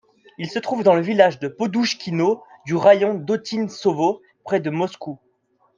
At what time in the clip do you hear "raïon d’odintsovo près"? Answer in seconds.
2.75-4.59